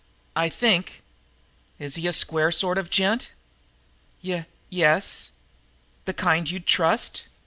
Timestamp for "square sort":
2.11-2.79